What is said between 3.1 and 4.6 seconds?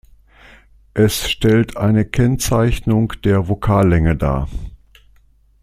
der Vokallänge dar.